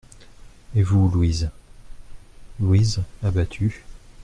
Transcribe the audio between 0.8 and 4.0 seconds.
vous, Louise? LOUISE, abattue.